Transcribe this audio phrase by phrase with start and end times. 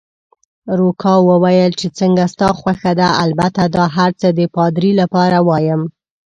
[0.77, 5.81] روکا وویل: چې څنګه ستا خوښه ده، البته دا هرڅه د پادري لپاره وایم.